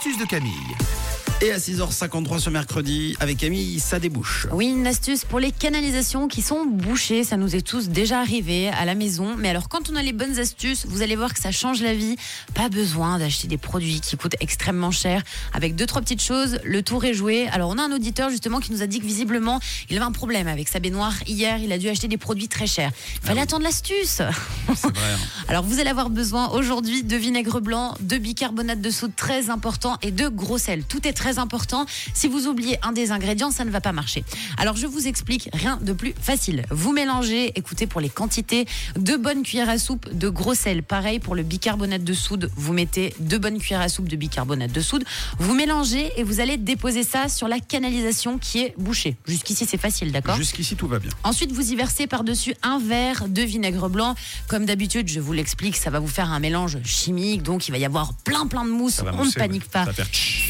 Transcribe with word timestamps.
l'astuce 0.00 0.16
de 0.16 0.24
Camille. 0.24 1.09
Et 1.42 1.52
à 1.52 1.56
6h53 1.56 2.38
ce 2.38 2.50
mercredi, 2.50 3.16
avec 3.18 3.38
Camille, 3.38 3.80
ça 3.80 3.98
débouche. 3.98 4.46
Oui, 4.52 4.66
une 4.66 4.86
astuce 4.86 5.24
pour 5.24 5.40
les 5.40 5.52
canalisations 5.52 6.28
qui 6.28 6.42
sont 6.42 6.66
bouchées. 6.66 7.24
Ça 7.24 7.38
nous 7.38 7.56
est 7.56 7.62
tous 7.66 7.88
déjà 7.88 8.20
arrivé 8.20 8.68
à 8.68 8.84
la 8.84 8.94
maison. 8.94 9.36
Mais 9.38 9.48
alors, 9.48 9.70
quand 9.70 9.88
on 9.90 9.96
a 9.96 10.02
les 10.02 10.12
bonnes 10.12 10.38
astuces, 10.38 10.84
vous 10.86 11.00
allez 11.00 11.16
voir 11.16 11.32
que 11.32 11.40
ça 11.40 11.50
change 11.50 11.80
la 11.80 11.94
vie. 11.94 12.16
Pas 12.52 12.68
besoin 12.68 13.18
d'acheter 13.18 13.48
des 13.48 13.56
produits 13.56 14.02
qui 14.02 14.18
coûtent 14.18 14.36
extrêmement 14.40 14.90
cher. 14.90 15.22
Avec 15.54 15.76
deux, 15.76 15.86
trois 15.86 16.02
petites 16.02 16.20
choses, 16.22 16.58
le 16.62 16.82
tour 16.82 17.06
est 17.06 17.14
joué. 17.14 17.48
Alors, 17.48 17.70
on 17.70 17.78
a 17.78 17.82
un 17.84 17.92
auditeur 17.92 18.28
justement 18.28 18.60
qui 18.60 18.70
nous 18.72 18.82
a 18.82 18.86
dit 18.86 19.00
que 19.00 19.06
visiblement, 19.06 19.60
il 19.88 19.96
avait 19.96 20.04
un 20.04 20.12
problème 20.12 20.46
avec 20.46 20.68
sa 20.68 20.78
baignoire. 20.78 21.14
Hier, 21.26 21.56
il 21.56 21.72
a 21.72 21.78
dû 21.78 21.88
acheter 21.88 22.08
des 22.08 22.18
produits 22.18 22.48
très 22.48 22.66
chers. 22.66 22.90
Il 23.22 23.28
fallait 23.28 23.40
attendre 23.40 23.64
l'astuce. 23.64 24.18
Vrai. 24.18 24.92
hein. 24.94 25.18
Alors, 25.48 25.64
vous 25.64 25.80
allez 25.80 25.88
avoir 25.90 26.10
besoin 26.10 26.50
aujourd'hui 26.50 27.02
de 27.02 27.16
vinaigre 27.16 27.60
blanc, 27.62 27.94
de 28.00 28.18
bicarbonate 28.18 28.82
de 28.82 28.90
soude 28.90 29.16
très 29.16 29.48
important 29.48 29.96
et 30.02 30.10
de 30.10 30.28
gros 30.28 30.58
sel. 30.58 30.84
Tout 30.84 31.08
est 31.08 31.14
très 31.14 31.29
important. 31.38 31.86
Si 32.14 32.28
vous 32.28 32.46
oubliez 32.46 32.78
un 32.82 32.92
des 32.92 33.12
ingrédients, 33.12 33.50
ça 33.50 33.64
ne 33.64 33.70
va 33.70 33.80
pas 33.80 33.92
marcher. 33.92 34.24
Alors, 34.58 34.76
je 34.76 34.86
vous 34.86 35.06
explique 35.06 35.48
rien 35.52 35.78
de 35.80 35.92
plus 35.92 36.14
facile. 36.20 36.64
Vous 36.70 36.92
mélangez, 36.92 37.52
écoutez, 37.56 37.86
pour 37.86 38.00
les 38.00 38.08
quantités, 38.08 38.66
deux 38.96 39.18
bonnes 39.18 39.42
cuillères 39.42 39.68
à 39.68 39.78
soupe 39.78 40.12
de 40.12 40.28
gros 40.28 40.54
sel. 40.54 40.82
Pareil 40.82 41.18
pour 41.18 41.34
le 41.34 41.42
bicarbonate 41.42 42.04
de 42.04 42.12
soude, 42.12 42.50
vous 42.56 42.72
mettez 42.72 43.14
deux 43.20 43.38
bonnes 43.38 43.58
cuillères 43.58 43.80
à 43.80 43.88
soupe 43.88 44.08
de 44.08 44.16
bicarbonate 44.16 44.72
de 44.72 44.80
soude. 44.80 45.04
Vous 45.38 45.54
mélangez 45.54 46.10
et 46.16 46.22
vous 46.22 46.40
allez 46.40 46.56
déposer 46.56 47.02
ça 47.02 47.28
sur 47.28 47.48
la 47.48 47.60
canalisation 47.60 48.38
qui 48.38 48.60
est 48.60 48.74
bouchée. 48.78 49.16
Jusqu'ici, 49.26 49.66
c'est 49.66 49.80
facile, 49.80 50.12
d'accord? 50.12 50.36
Jusqu'ici, 50.36 50.76
tout 50.76 50.88
va 50.88 50.98
bien. 50.98 51.10
Ensuite, 51.24 51.52
vous 51.52 51.72
y 51.72 51.76
versez 51.76 52.06
par-dessus 52.06 52.54
un 52.62 52.78
verre 52.78 53.28
de 53.28 53.42
vinaigre 53.42 53.88
blanc. 53.88 54.14
Comme 54.48 54.66
d'habitude, 54.66 55.08
je 55.08 55.20
vous 55.20 55.32
l'explique, 55.32 55.76
ça 55.76 55.90
va 55.90 55.98
vous 55.98 56.08
faire 56.08 56.30
un 56.30 56.40
mélange 56.40 56.78
chimique, 56.84 57.42
donc 57.42 57.68
il 57.68 57.72
va 57.72 57.78
y 57.78 57.84
avoir 57.84 58.14
plein 58.14 58.46
plein 58.46 58.64
de 58.64 58.70
mousse. 58.70 59.02
On 59.12 59.24
ne 59.24 59.30
panique 59.32 59.62
ouais. 59.62 59.84
pas. 59.84 59.86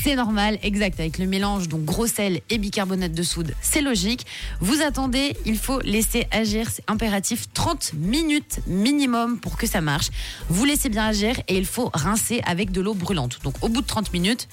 C'est 0.02 0.16
normal, 0.16 0.58
exact. 0.70 1.00
Avec 1.00 1.18
le 1.18 1.26
mélange, 1.26 1.68
donc 1.68 1.84
gros 1.84 2.06
sel 2.06 2.40
et 2.48 2.58
bicarbonate 2.58 3.12
de 3.12 3.22
soude, 3.24 3.54
c'est 3.60 3.80
logique. 3.80 4.24
Vous 4.60 4.82
attendez, 4.82 5.36
il 5.44 5.58
faut 5.58 5.80
laisser 5.80 6.28
agir, 6.30 6.70
c'est 6.70 6.84
impératif, 6.86 7.46
30 7.52 7.94
minutes 7.94 8.60
minimum 8.68 9.40
pour 9.40 9.56
que 9.56 9.66
ça 9.66 9.80
marche. 9.80 10.10
Vous 10.48 10.64
laissez 10.64 10.88
bien 10.88 11.06
agir 11.06 11.40
et 11.48 11.56
il 11.56 11.66
faut 11.66 11.90
rincer 11.92 12.40
avec 12.46 12.70
de 12.70 12.80
l'eau 12.80 12.94
brûlante. 12.94 13.40
Donc 13.42 13.54
au 13.62 13.68
bout 13.68 13.82
de 13.82 13.86
30 13.86 14.12
minutes, 14.12 14.48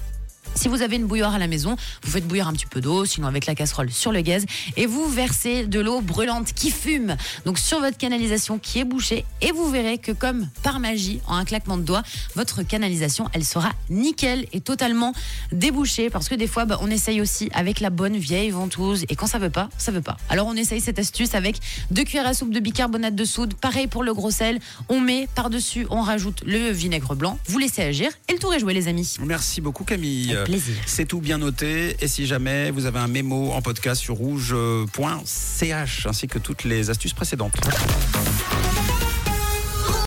si 0.55 0.67
vous 0.67 0.81
avez 0.81 0.95
une 0.95 1.05
bouilloire 1.05 1.35
à 1.35 1.39
la 1.39 1.47
maison, 1.47 1.75
vous 2.03 2.11
faites 2.11 2.27
bouillir 2.27 2.47
un 2.47 2.53
petit 2.53 2.65
peu 2.65 2.81
d'eau, 2.81 3.05
sinon 3.05 3.27
avec 3.27 3.45
la 3.45 3.55
casserole 3.55 3.91
sur 3.91 4.11
le 4.11 4.21
gaz, 4.21 4.45
et 4.75 4.85
vous 4.85 5.07
versez 5.09 5.65
de 5.65 5.79
l'eau 5.79 6.01
brûlante 6.01 6.53
qui 6.53 6.71
fume, 6.71 7.15
donc 7.45 7.59
sur 7.59 7.79
votre 7.79 7.97
canalisation 7.97 8.59
qui 8.59 8.79
est 8.79 8.83
bouchée, 8.83 9.25
et 9.41 9.51
vous 9.51 9.69
verrez 9.69 9.97
que 9.97 10.11
comme 10.11 10.47
par 10.63 10.79
magie, 10.79 11.19
en 11.27 11.35
un 11.35 11.45
claquement 11.45 11.77
de 11.77 11.83
doigts, 11.83 12.03
votre 12.35 12.63
canalisation, 12.63 13.29
elle 13.33 13.45
sera 13.45 13.71
nickel 13.89 14.45
et 14.53 14.61
totalement 14.61 15.13
débouchée, 15.51 16.09
parce 16.09 16.29
que 16.29 16.35
des 16.35 16.47
fois, 16.47 16.65
bah, 16.65 16.79
on 16.81 16.89
essaye 16.89 17.21
aussi 17.21 17.49
avec 17.53 17.79
la 17.79 17.89
bonne 17.89 18.17
vieille 18.17 18.49
ventouse, 18.51 19.05
et 19.09 19.15
quand 19.15 19.27
ça 19.27 19.39
veut 19.39 19.49
pas, 19.49 19.69
ça 19.77 19.91
veut 19.91 20.01
pas. 20.01 20.17
Alors 20.29 20.47
on 20.47 20.55
essaye 20.55 20.81
cette 20.81 20.99
astuce 20.99 21.35
avec 21.35 21.59
deux 21.91 22.03
cuillères 22.03 22.27
à 22.27 22.33
soupe 22.33 22.53
de 22.53 22.59
bicarbonate 22.59 23.15
de 23.15 23.25
soude, 23.25 23.53
pareil 23.55 23.87
pour 23.87 24.03
le 24.03 24.13
gros 24.13 24.31
sel, 24.31 24.59
on 24.89 24.99
met 24.99 25.27
par-dessus, 25.35 25.87
on 25.89 26.01
rajoute 26.01 26.43
le 26.45 26.69
vinaigre 26.69 27.15
blanc, 27.15 27.39
vous 27.47 27.59
laissez 27.59 27.81
agir, 27.81 28.11
et 28.29 28.33
le 28.33 28.39
tour 28.39 28.53
est 28.53 28.59
joué 28.59 28.73
les 28.73 28.87
amis. 28.87 29.15
Merci 29.21 29.61
beaucoup, 29.61 29.83
Camille. 29.83 30.36
Plaisir. 30.45 30.75
C'est 30.85 31.05
tout 31.05 31.21
bien 31.21 31.37
noté. 31.37 31.95
Et 32.01 32.07
si 32.07 32.25
jamais 32.25 32.71
vous 32.71 32.85
avez 32.85 32.99
un 32.99 33.07
mémo 33.07 33.51
en 33.51 33.61
podcast 33.61 34.01
sur 34.01 34.15
rouge.ch 34.15 36.05
ainsi 36.05 36.27
que 36.27 36.39
toutes 36.39 36.63
les 36.63 36.89
astuces 36.89 37.13
précédentes. 37.13 37.55